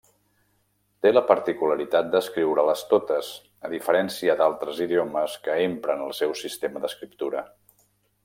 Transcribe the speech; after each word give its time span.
Té 1.05 1.09
la 1.15 1.21
particularitat 1.31 2.07
d'escriure-les 2.15 2.81
totes, 2.93 3.29
a 3.69 3.71
diferència 3.75 4.37
d'altres 4.41 4.81
idiomes 4.87 5.37
que 5.45 5.59
empren 5.67 6.03
el 6.07 6.17
seu 6.23 6.33
sistema 6.41 6.83
d'escriptura. 6.87 7.45